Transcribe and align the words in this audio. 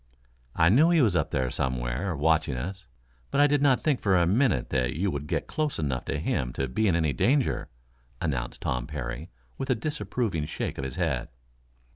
"I 0.55 0.69
knew 0.69 0.89
he 0.89 0.99
was 0.99 1.15
up 1.15 1.29
there 1.29 1.51
somewhere, 1.51 2.15
watching 2.17 2.57
us, 2.57 2.87
but 3.29 3.39
I 3.39 3.45
did 3.45 3.61
not 3.61 3.81
think 3.83 4.01
for 4.01 4.17
a 4.17 4.25
minute 4.25 4.69
that 4.69 4.93
you 4.95 5.11
would 5.11 5.27
get 5.27 5.45
close 5.45 5.77
enough 5.77 6.05
to 6.05 6.17
him 6.17 6.53
to 6.53 6.67
be 6.67 6.87
in 6.87 6.95
any 6.95 7.13
danger," 7.13 7.69
announced 8.19 8.63
Tom 8.63 8.87
Parry, 8.87 9.29
with 9.59 9.69
a 9.69 9.75
disapproving 9.75 10.45
shake 10.45 10.79
of 10.79 10.83
his 10.83 10.95
head. 10.95 11.29